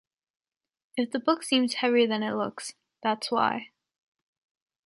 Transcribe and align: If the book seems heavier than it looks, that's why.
If 0.97 1.11
the 1.11 1.19
book 1.19 1.43
seems 1.43 1.75
heavier 1.75 2.07
than 2.07 2.23
it 2.23 2.33
looks, 2.33 2.73
that's 3.03 3.29
why. 3.29 3.69